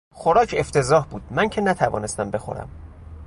خوراک 0.13 0.55
افتضاح 0.57 1.05
بود; 1.07 1.21
من 1.31 1.49
که 1.49 1.61
نتوانستم 1.61 2.31
بخورم. 2.31 2.69